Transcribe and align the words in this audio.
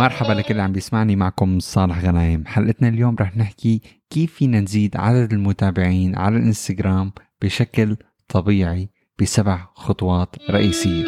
مرحبا 0.00 0.32
لكل 0.32 0.50
اللي 0.50 0.62
عم 0.62 0.72
بيسمعني 0.72 1.16
معكم 1.16 1.58
صالح 1.58 1.98
غنايم. 2.04 2.46
حلقتنا 2.46 2.88
اليوم 2.88 3.16
رح 3.20 3.36
نحكي 3.36 3.80
كيف 4.10 4.34
فينا 4.34 4.60
نزيد 4.60 4.96
عدد 4.96 5.32
المتابعين 5.32 6.16
على 6.16 6.36
الانستغرام 6.36 7.12
بشكل 7.42 7.96
طبيعي 8.28 8.88
بسبع 9.20 9.66
خطوات 9.74 10.36
رئيسية. 10.50 11.04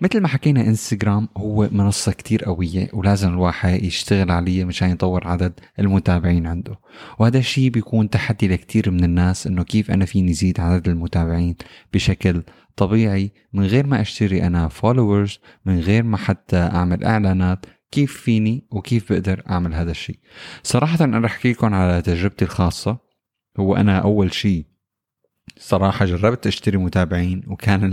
مثل 0.00 0.20
ما 0.20 0.28
حكينا 0.28 0.60
انستغرام 0.60 1.28
هو 1.36 1.68
منصة 1.72 2.12
كتير 2.12 2.44
قوية 2.44 2.88
ولازم 2.92 3.28
الواحد 3.28 3.82
يشتغل 3.82 4.30
عليها 4.30 4.64
مشان 4.64 4.90
يطور 4.90 5.28
عدد 5.28 5.60
المتابعين 5.78 6.46
عنده. 6.46 6.78
وهذا 7.18 7.38
الشيء 7.38 7.70
بيكون 7.70 8.10
تحدي 8.10 8.48
لكتير 8.48 8.90
من 8.90 9.04
الناس 9.04 9.46
إنه 9.46 9.62
كيف 9.62 9.90
أنا 9.90 10.04
فيني 10.04 10.32
زيد 10.32 10.60
عدد 10.60 10.88
المتابعين 10.88 11.56
بشكل 11.92 12.42
طبيعي 12.76 13.32
من 13.52 13.64
غير 13.64 13.86
ما 13.86 14.00
أشتري 14.00 14.46
أنا 14.46 14.68
followers 14.68 15.38
من 15.64 15.80
غير 15.80 16.02
ما 16.02 16.16
حتى 16.16 16.56
أعمل 16.56 17.04
إعلانات 17.04 17.66
كيف 17.90 18.16
فيني 18.16 18.66
وكيف 18.70 19.12
بقدر 19.12 19.42
أعمل 19.50 19.74
هذا 19.74 19.90
الشيء 19.90 20.18
صراحة 20.62 21.04
أنا 21.04 21.18
رح 21.18 21.32
أحكي 21.32 21.52
لكم 21.52 21.74
على 21.74 22.02
تجربتي 22.02 22.44
الخاصة. 22.44 22.98
هو 23.58 23.76
أنا 23.76 23.98
أول 23.98 24.34
شيء 24.34 24.69
صراحة 25.58 26.04
جربت 26.04 26.46
أشتري 26.46 26.78
متابعين 26.78 27.42
وكان 27.46 27.90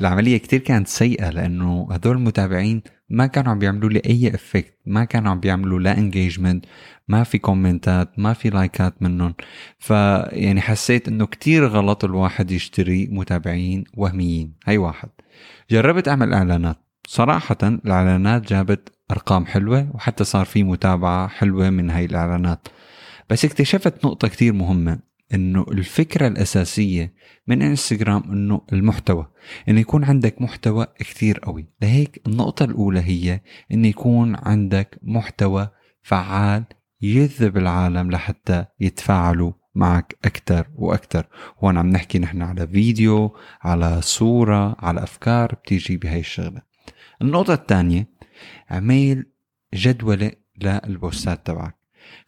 العملية 0.00 0.36
كتير 0.36 0.60
كانت 0.60 0.88
سيئة 0.88 1.30
لأنه 1.30 1.88
هدول 1.90 2.16
المتابعين 2.16 2.82
ما 3.08 3.26
كانوا 3.26 3.52
عم 3.52 3.58
بيعملوا 3.58 3.90
لي 3.90 4.02
أي 4.06 4.34
effect 4.34 4.78
ما 4.86 5.04
كانوا 5.04 5.30
عم 5.30 5.40
بيعملوا 5.40 5.80
لا 5.80 5.98
engagement 5.98 6.64
ما 7.08 7.24
في 7.24 7.38
كومنتات 7.38 8.18
ما 8.18 8.32
في 8.32 8.50
لايكات 8.50 9.02
منهم. 9.02 9.34
فيعني 9.78 10.60
حسيت 10.60 11.08
إنه 11.08 11.26
كتير 11.26 11.66
غلط 11.66 12.04
الواحد 12.04 12.50
يشتري 12.50 13.06
متابعين 13.06 13.84
وهميين. 13.94 14.54
هي 14.66 14.78
واحد. 14.78 15.08
جربت 15.70 16.08
أعمل 16.08 16.34
إعلانات. 16.34 16.76
صراحة 17.06 17.58
الإعلانات 17.62 18.52
جابت 18.52 18.92
أرقام 19.10 19.46
حلوة 19.46 19.90
وحتى 19.94 20.24
صار 20.24 20.44
في 20.44 20.62
متابعة 20.62 21.28
حلوة 21.28 21.70
من 21.70 21.90
هاي 21.90 22.04
الإعلانات. 22.04 22.68
بس 23.30 23.44
اكتشفت 23.44 24.04
نقطة 24.04 24.28
كتير 24.28 24.52
مهمة. 24.52 24.98
إنه 25.34 25.66
الفكرة 25.70 26.26
الأساسية 26.28 27.14
من 27.46 27.62
إنستغرام 27.62 28.22
إنه 28.32 28.60
المحتوى 28.72 29.26
إنه 29.68 29.80
يكون 29.80 30.04
عندك 30.04 30.42
محتوى 30.42 30.86
كثير 30.98 31.38
قوي. 31.38 31.66
لهيك 31.82 32.22
النقطة 32.26 32.64
الأولى 32.64 33.00
هي 33.00 33.40
انه 33.72 33.88
يكون 33.88 34.36
عندك 34.36 34.98
محتوى 35.02 35.68
فعال 36.02 36.64
يجذب 37.02 37.56
العالم 37.56 38.10
لحتى 38.10 38.64
يتفاعلوا 38.80 39.52
معك 39.74 40.16
أكثر 40.24 40.66
وأكثر 40.74 41.26
هون 41.58 41.78
عم 41.78 41.90
نحكي 41.90 42.18
نحن 42.18 42.42
على 42.42 42.66
فيديو 42.66 43.36
على 43.62 44.02
صورة 44.02 44.76
على 44.78 45.02
أفكار 45.02 45.54
بتيجي 45.54 45.96
بهاي 45.96 46.20
الشغلة. 46.20 46.62
النقطة 47.22 47.54
الثانية 47.54 48.08
عميل 48.70 49.26
جدولة 49.74 50.32
للبوستات 50.62 51.46
تبعك. 51.46 51.76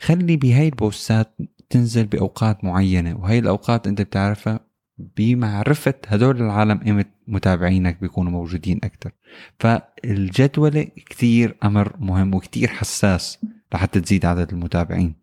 خلي 0.00 0.36
بهاي 0.36 0.68
البوستات 0.68 1.36
تنزل 1.70 2.06
بأوقات 2.06 2.64
معينة 2.64 3.16
وهي 3.16 3.38
الأوقات 3.38 3.86
أنت 3.86 4.02
بتعرفها 4.02 4.60
بمعرفة 4.98 5.94
هدول 6.06 6.42
العالم 6.42 6.80
إمت 6.88 7.08
متابعينك 7.28 8.00
بيكونوا 8.00 8.32
موجودين 8.32 8.80
أكتر. 8.84 9.12
فالجدولة 9.58 10.82
كتير 10.82 11.56
أمر 11.64 11.96
مهم 11.98 12.34
وكتير 12.34 12.68
حساس 12.68 13.38
لحتى 13.74 14.00
تزيد 14.00 14.26
عدد 14.26 14.52
المتابعين. 14.52 15.14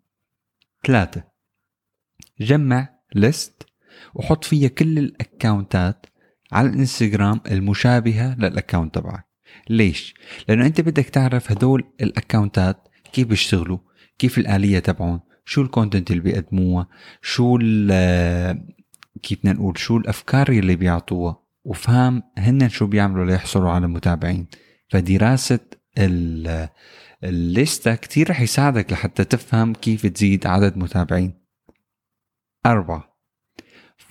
ثلاثة 0.88 1.24
جمع 2.40 2.90
list 3.16 3.64
وحط 4.14 4.44
فيها 4.44 4.68
كل 4.68 4.98
الأكاونتات 4.98 6.06
على 6.52 6.70
الإنستغرام 6.70 7.42
المشابهة 7.52 8.36
لل 8.36 8.49
account 8.49 8.96
تبعك. 8.96 9.26
ليش؟ 9.70 10.14
لأنه 10.50 10.66
أنت 10.66 10.82
بدك 10.82 11.10
تعرف 11.10 11.52
هدول 11.52 11.84
الأكاونتات 12.02 12.88
كيف 13.14 13.28
بيشتغلوا 13.28 13.78
كيف 14.18 14.38
الآلية 14.38 14.80
تبعهم 14.80 15.20
شو 15.46 15.62
ال 15.62 15.68
content 15.68 16.12
اللي 16.12 16.22
بيقدموها؟ 16.22 16.88
شو 17.22 17.58
كيف 19.24 19.40
بدنا 19.40 19.54
نقول؟ 19.54 19.78
شو 19.78 19.98
الأفكار 19.98 20.50
اللي 20.50 20.76
بيعطوها؟ 20.76 21.44
وفهم 21.64 22.24
هن 22.38 22.70
شو 22.70 22.88
بيعملوا 22.88 23.26
ليحصلوا 23.26 23.72
على 23.72 23.88
متابعين 23.88 24.48
فدراسة 24.90 25.60
الليستة 27.24 27.96
كتير 27.96 28.30
رح 28.30 28.42
يساعدك 28.42 28.92
لحتى 28.92 29.24
تفهم 29.24 29.74
كيف 29.74 30.06
تزيد 30.06 30.48
عدد 30.48 30.78
متابعين. 30.78 31.34
أربعة 32.66 33.16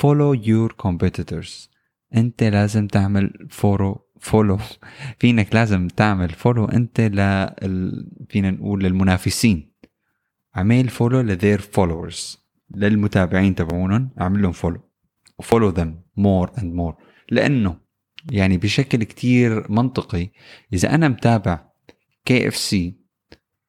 follow 0.02 0.34
your 0.36 0.72
competitors. 0.86 1.68
أنت 2.16 2.42
لازم 2.42 2.86
تعمل 2.86 3.48
follow 3.50 4.00
follow 4.20 4.58
فينك 5.20 5.54
لازم 5.54 5.88
تعمل 5.88 6.30
follow 6.30 6.64
أنت 6.64 7.00
ل 7.00 7.16
فينا 8.28 8.50
نقول 8.50 8.84
للمنافسين. 8.84 9.73
عمل 10.56 10.88
follow 10.88 11.20
ل 11.20 11.27
their 11.27 11.60
followers 11.60 12.44
للمتابعين 12.74 13.54
تبعونهم 13.54 14.10
أعمل 14.20 14.42
لهم 14.42 14.52
follow 14.52 14.80
و 15.38 15.43
follow 15.43 15.68
them 15.68 16.00
more 16.16 16.50
and 16.58 16.74
more 16.74 16.96
لأنه 17.30 17.76
يعني 18.30 18.58
بشكل 18.58 19.04
كتير 19.04 19.72
منطقي 19.72 20.30
إذا 20.72 20.94
أنا 20.94 21.08
متابع 21.08 21.64
KFC 22.24 23.04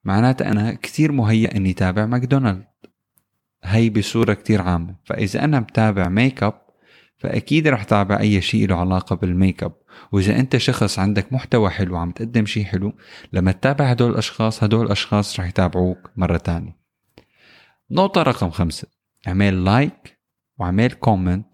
معناته 0.04 0.48
أنا 0.48 0.74
كتير 0.74 1.12
مهيأ 1.12 1.56
إني 1.56 1.72
تابع 1.72 2.06
ماكدونالد. 2.06 2.64
هي 3.64 3.90
بصورة 3.90 4.34
كتير 4.34 4.62
عامة. 4.62 4.96
فإذا 5.04 5.44
أنا 5.44 5.60
متابع 5.60 6.08
ميك 6.08 6.42
اب 6.42 6.62
فأكيد 7.18 7.68
رح 7.68 7.84
تابع 7.84 8.20
أي 8.20 8.40
شيء 8.40 8.68
له 8.68 8.76
علاقة 8.76 9.16
بالميك 9.16 9.62
اب 9.62 9.72
وإذا 10.12 10.38
أنت 10.38 10.56
شخص 10.56 10.98
عندك 10.98 11.32
محتوى 11.32 11.70
حلو 11.70 11.96
عم 11.96 12.10
تقدم 12.10 12.46
شيء 12.46 12.64
حلو 12.64 12.92
لما 13.32 13.52
تتابع 13.52 13.84
هدول 13.84 14.10
الأشخاص 14.10 14.64
هدول 14.64 14.86
الأشخاص 14.86 15.40
رح 15.40 15.46
يتابعوك 15.46 16.10
مرة 16.16 16.36
تانية. 16.36 16.76
نقطة 17.90 18.22
رقم 18.22 18.50
خمسة 18.50 18.88
اعمل 19.28 19.64
like 19.64 20.18
وعمل 20.58 20.92
comment 20.92 21.46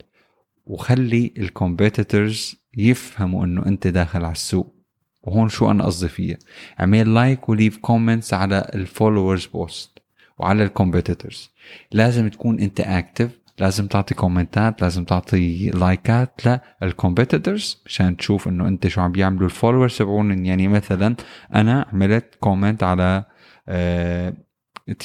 وخلي 0.67 1.35
ال 1.39 1.48
competitors 1.48 2.57
يفهموا 2.77 3.45
إنه 3.45 3.67
أنت 3.67 3.87
داخل 3.87 4.25
على 4.25 4.33
السوق. 4.33 4.75
وهون 5.23 5.49
شو 5.49 5.71
أنا 5.71 5.85
قصدي 5.85 6.09
فيها. 6.09 6.39
اعمل 6.81 7.15
like 7.15 7.49
و 7.49 7.53
leave 7.53 7.77
comments 7.77 8.35
على 8.35 8.71
ال 8.75 8.82
followers 8.82 9.47
post 9.47 9.99
وعلى 10.39 10.65
ال 10.65 10.72
competitors 10.72 11.51
لازم 11.93 12.29
تكون 12.29 12.61
أنت 12.61 12.81
active 12.81 13.42
لازم 13.59 13.87
تعطي 13.87 14.15
كومنتات 14.15 14.83
لازم 14.83 15.05
تعطي 15.05 15.71
لايكات 15.71 16.41
لل 16.83 16.98
competitors 16.98 17.83
مشان 17.87 18.17
تشوف 18.17 18.49
إنه 18.49 18.69
أنت 18.69 18.89
شو 18.89 19.01
عم 19.01 19.13
بيعملوا 19.13 19.47
ال 19.47 19.52
followers 19.52 19.99
تبعون. 19.99 20.47
يعني 20.47 20.69
مثلا 20.69 21.17
أنا 21.55 21.87
عملت 21.93 22.35
comment 22.41 22.83
على 22.83 23.25
آه، 23.69 24.35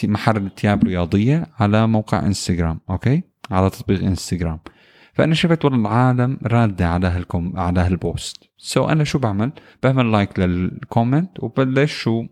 محل 0.04 0.50
تياب 0.50 0.84
رياضيه 0.84 1.48
على 1.60 1.88
موقع 1.88 2.20
انستغرام 2.20 2.80
أوكي؟ 2.90 3.24
على 3.52 3.70
تطبيق 3.70 4.04
انستغرام 4.04 4.60
فأنا 5.14 5.34
شفت 5.34 5.66
والله 5.66 5.80
العالم 5.80 6.40
رادة 6.44 6.88
على 6.88 7.08
هال 7.08 7.26
com 7.26 7.54
على 7.56 7.80
هال 7.80 8.50
post 8.58 8.88
so 8.88 8.90
أنا 8.90 9.04
شو 9.04 9.20
بعمل؟ 9.20 9.52
بعمل 9.84 10.12
like 10.12 10.40
لل 10.40 10.63
comment 10.63 11.44
وبلش 11.44 11.94
شو 11.94 12.26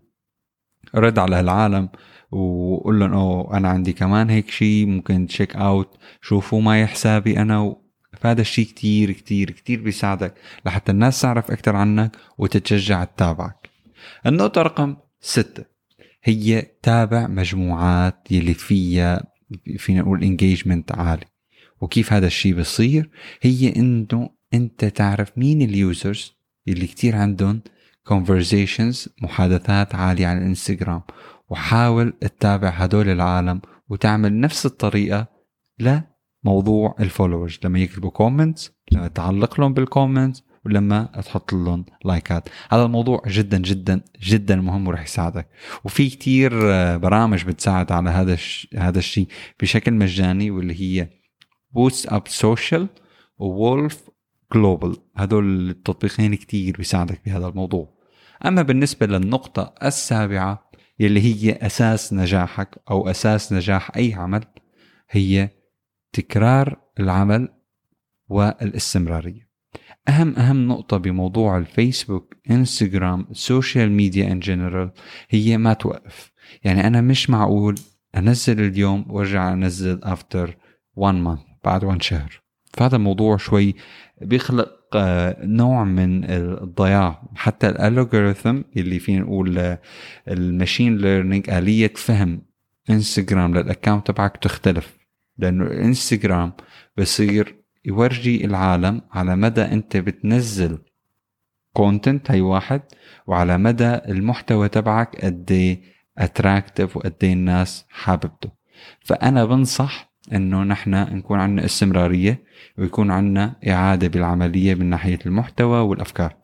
رد 0.94 1.18
على 1.18 1.36
هالعالم 1.36 1.88
وقول 2.30 3.00
لهم 3.00 3.12
أوه 3.12 3.56
أنا 3.56 3.68
عندي 3.68 3.92
كمان 3.92 4.30
هيك 4.30 4.50
شيء 4.50 4.86
ممكن 4.86 5.26
check 5.26 5.56
out 5.56 5.96
شوفوا 6.22 6.60
معي 6.60 6.86
حسابي 6.86 7.38
أنا. 7.38 7.60
و... 7.60 7.82
فهذا 8.20 8.40
الشيء 8.40 8.66
كتير 8.66 9.12
كتير 9.12 9.50
كتير 9.50 9.82
بيساعدك 9.82 10.34
لحتى 10.66 10.92
الناس 10.92 11.20
تعرف 11.20 11.50
أكثر 11.50 11.76
عنك 11.76 12.16
وتتشجع 12.38 13.04
تتابعك. 13.04 13.70
النقطة 14.26 14.62
رقم 14.62 14.96
ستة 15.20 15.64
هي 16.22 16.62
تابع 16.82 17.26
مجموعات 17.26 18.32
يلي 18.32 18.54
فيها 18.54 19.24
فينا 19.78 20.00
نقول 20.00 20.22
engagement 20.22 20.92
عالي. 20.92 21.26
وكيف 21.80 22.12
هذا 22.12 22.26
الشيء 22.26 22.54
بصير؟ 22.54 23.10
هي 23.42 23.76
إنه 23.76 24.30
أنت 24.54 24.84
تعرف 24.84 25.38
مين 25.38 25.62
ال 25.62 25.74
users 25.74 26.36
اللي 26.68 26.86
كتير 26.86 27.16
عندهم 27.16 27.60
conversations 28.12 29.08
محادثات 29.22 29.94
عالية 29.94 30.26
على 30.26 30.38
الإنستغرام. 30.38 31.02
وحاول 31.48 32.12
تتابع 32.20 32.68
هدول 32.68 33.08
العالم 33.08 33.60
وتعمل 33.88 34.40
نفس 34.40 34.66
الطريقة 34.66 35.26
لموضوع 35.78 36.96
ال 37.00 37.06
followers 37.06 37.58
لما 37.64 37.78
يكتبوا 37.78 38.10
comments 38.10 38.72
لما 38.92 39.08
تعلق 39.08 39.60
لهم 39.60 39.74
بال 39.74 39.88
comments 39.88 40.42
ولما 40.64 41.04
تحط 41.24 41.52
لهم 41.52 41.84
like 42.04 42.39
ات 42.39 42.48
هذا 42.70 42.84
الموضوع 42.84 43.22
جدا 43.26 43.58
جدا 43.58 44.04
جدا 44.20 44.56
مهم 44.56 44.88
ورح 44.88 45.02
يساعدك. 45.02 45.48
وفي 45.84 46.08
كتير 46.10 46.50
برامج 46.96 47.44
بتساعد 47.44 47.92
على 47.92 48.10
هذا 48.10 48.36
هذا 48.76 48.98
الشيء 48.98 49.28
بشكل 49.60 49.92
مجاني 49.92 50.50
واللي 50.50 50.80
هي 50.80 51.08
Boost 51.70 52.06
Up 52.06 52.28
Social 52.28 52.88
وولف 53.38 54.10
Global 54.54 54.96
هدول 55.16 55.70
التطبيقين 55.70 56.34
كتير 56.34 56.76
بيساعدك 56.76 57.20
بهذا 57.26 57.46
الموضوع. 57.46 57.95
أما 58.44 58.62
بالنسبة 58.62 59.06
للنقطة 59.06 59.74
السابعة 59.82 60.70
يلي 60.98 61.20
هي 61.20 61.52
أساس 61.52 62.12
نجاحك 62.12 62.78
أو 62.90 63.10
أساس 63.10 63.52
نجاح 63.52 63.96
أي 63.96 64.14
عمل 64.14 64.44
هي 65.10 65.50
تكرار 66.12 66.80
العمل 67.00 67.48
والاستمرارية. 68.28 69.46
أهم 70.08 70.36
أهم 70.36 70.68
نقطة 70.68 70.96
بموضوع 70.96 71.58
الفيسبوك 71.58 72.34
إنستغرام 72.50 73.26
ال 73.30 73.39
social 73.39 73.92
media 73.92 74.32
in 74.32 74.40
general 74.40 74.92
هي 75.28 75.58
ما 75.58 75.72
توقف. 75.72 76.32
يعني 76.64 76.86
أنا 76.86 77.00
مش 77.00 77.30
معقول 77.30 77.74
أنزل 78.16 78.60
اليوم 78.60 79.04
وأرجع 79.08 79.52
أنزل 79.52 80.00
after 80.02 80.56
1 80.96 81.14
month 81.14 81.40
بعد 81.64 81.84
1 81.84 82.02
شهر. 82.02 82.45
فهذا 82.76 82.96
الموضوع 82.96 83.36
شوي 83.36 83.74
بيخلق 84.20 84.76
آه، 84.94 85.36
نوع 85.40 85.84
من 85.84 86.24
الضياع. 86.30 87.22
حتى 87.34 87.68
ال 87.68 87.77
algorithm 87.77 88.60
اللي 88.76 88.98
فينا 88.98 89.20
نقول 89.20 89.76
ال 90.28 90.36
machine 90.36 90.96
learning 90.98 91.50
آلية 91.50 91.92
فهم 91.96 92.42
انستغرام 92.90 93.54
لل 93.54 93.66
account 93.66 94.06
تبعك 94.06 94.36
تختلف. 94.36 94.96
لأنه 95.38 95.64
الانستغرام 95.64 96.52
بصير 96.98 97.56
يورجي 97.84 98.44
العالم 98.44 99.02
على 99.12 99.36
مدى 99.36 99.62
أنت 99.62 99.96
بتنزل 99.96 100.78
content 101.72 102.30
هي 102.30 102.40
واحد 102.40 102.82
وعلى 103.26 103.58
مدى 103.58 103.94
المحتوى 103.94 104.68
تبعك 104.68 105.24
قد 105.24 105.78
attractive 106.18 106.96
وقد 106.96 107.14
الناس 107.22 107.84
حاببته. 107.90 108.50
فأنا 109.00 109.44
بنصح 109.44 110.05
إنه 110.32 110.62
نحن 110.62 110.90
نكون 110.90 111.40
عندنا 111.40 111.64
استمرارية 111.64 112.44
ويكون 112.78 113.10
عندنا 113.10 113.56
إعادة 113.68 114.08
بالعملية 114.08 114.74
من 114.74 114.86
ناحية 114.86 115.18
المحتوى 115.26 115.80
والأفكار. 115.80 116.36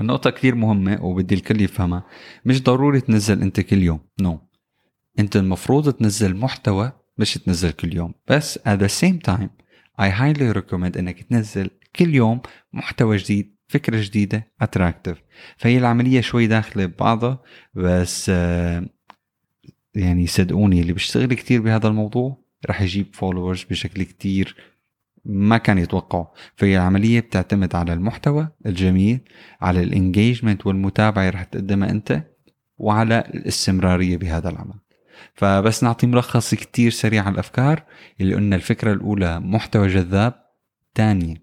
النقطة 0.00 0.30
كثير 0.30 0.54
مهمة 0.54 1.04
وبدي 1.04 1.34
الكل 1.34 1.60
يفهمها. 1.60 2.06
مش 2.44 2.62
ضروري 2.62 3.00
تنزل 3.00 3.42
أنت 3.42 3.60
كل 3.60 3.82
يوم 3.82 4.00
no. 4.20 4.38
أنت 5.20 5.36
المفروض 5.36 5.92
تنزل 5.92 6.36
محتوى 6.36 6.92
مش 7.18 7.34
تنزل 7.34 7.70
كل 7.70 7.96
يوم. 7.96 8.14
بس 8.28 8.58
at 8.58 8.78
the 8.80 8.90
same 9.00 9.30
time 9.30 9.48
I 10.00 10.10
highly 10.10 10.54
recommend 10.58 10.96
إنك 10.96 11.22
تنزل 11.22 11.70
كل 11.96 12.14
يوم 12.14 12.40
محتوى 12.72 13.16
جديد 13.16 13.58
فكرة 13.68 14.00
جديدة 14.02 14.52
attractive 14.60 15.18
فهي 15.56 15.78
العملية 15.78 16.20
شوي 16.20 16.46
داخلة 16.46 16.86
ببعضها 16.86 17.42
بس 17.74 18.30
آه، 18.34 18.86
يعني 19.94 20.26
صدقوني 20.26 20.80
اللي 20.80 20.92
بيشتغل 20.92 21.34
كتير 21.34 21.60
بهذا 21.60 21.88
الموضوع 21.88 22.47
رح 22.66 22.82
يجيب 22.82 23.14
followers 23.14 23.64
بشكل 23.70 24.02
كتير 24.02 24.56
ما 25.24 25.58
كان 25.58 25.78
يتوقعه. 25.78 26.32
فهي 26.56 26.76
العملية 26.76 27.20
بتعتمد 27.20 27.74
على 27.74 27.92
المحتوى 27.92 28.48
الجميل 28.66 29.20
على 29.60 29.82
ال 29.82 29.90
engagement 29.90 30.66
والمتابعة 30.66 31.30
رح 31.30 31.42
تقدمها 31.42 31.90
أنت 31.90 32.22
وعلى 32.78 33.18
الاستمرارية 33.34 34.16
بهذا 34.16 34.48
العمل. 34.48 34.74
فبس 35.34 35.84
نعطي 35.84 36.06
ملخص 36.06 36.54
كتير 36.54 36.90
سريع 36.90 37.22
على 37.24 37.34
الأفكار. 37.34 37.82
اللي 38.20 38.34
قلنا 38.34 38.56
الفكرة 38.56 38.92
الأولى 38.92 39.40
محتوى 39.40 39.88
جذاب 39.88 40.34
تانية 40.94 41.34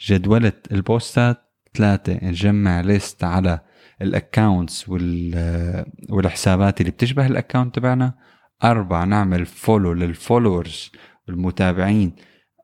جدولة 0.00 0.52
ال 0.72 0.84
post 0.84 1.30
ات 1.30 1.42
ثلاثة 1.74 2.18
نجمع 2.22 2.80
list 2.80 3.24
على 3.24 3.60
ال 4.02 4.12
accounts 4.12 4.88
والحسابات 6.08 6.80
اللي 6.80 6.92
بتشبه 6.92 7.26
ال 7.26 7.32
account 7.32 7.74
تبعنا 7.74 8.14
أربعة 8.64 9.04
نعمل 9.04 9.46
follow 9.46 9.92
لل 9.92 10.10
followers 10.10 10.92
المتابعين 11.28 12.12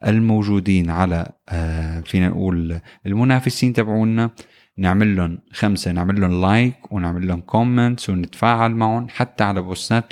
الموجودين 0.06 0.90
على 0.90 1.32
آه، 1.48 2.00
فينا 2.00 2.28
نقول 2.28 2.80
المنافسين 3.06 3.72
تبعونا. 3.72 4.30
نعمل 4.78 5.16
لهم 5.16 5.38
خمسة 5.52 5.92
نعمل 5.92 6.20
لهم 6.20 6.40
like 6.40 6.92
ونعمل 6.92 7.28
لهم 7.28 7.40
comments 7.40 8.10
ونتفاعل 8.10 8.70
معهم 8.70 9.06
حتى 9.08 9.44
على 9.44 9.62
post 9.62 9.96
ات 9.96 10.04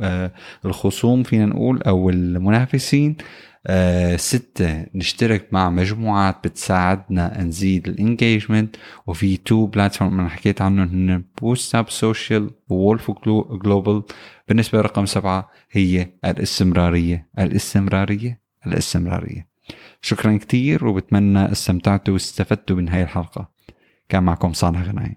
آه، 0.00 0.32
الخصوم 0.64 1.22
فينا 1.22 1.46
نقول 1.46 1.82
أو 1.82 2.10
المنافسين. 2.10 3.16
آه 3.66 4.16
ستة 4.16 4.86
نشترك 4.94 5.48
مع 5.52 5.70
مجموعات 5.70 6.36
بتساعدنا 6.44 7.42
نزيد 7.42 7.88
ال 7.88 7.96
engagement 7.96 8.76
وفي 9.06 9.36
two 9.36 9.66
platform 9.66 10.20
أنا 10.20 10.28
حكيت 10.28 10.62
عنهم 10.62 10.88
هن 10.88 11.24
Boost 11.40 11.74
Up 11.74 11.90
Social 11.90 12.50
وولف 12.68 13.10
Global 13.64 14.02
بالنسبة 14.48 14.78
لرقم 14.78 15.06
سبعة 15.06 15.50
هي 15.70 16.08
الاستمرارية. 16.24 17.28
الاستمرارية؟ 17.38 18.40
الاستمرارية. 18.66 19.48
شكرا 20.02 20.36
كتير 20.36 20.86
وبتمنى 20.86 21.52
استمتعتوا 21.52 22.14
واستفدتوا 22.14 22.76
من 22.76 22.88
هاي 22.88 23.02
الحلقة. 23.02 23.50
كان 24.08 24.22
معكم 24.22 24.52
صالح 24.52 24.82
غنايم 24.82 25.16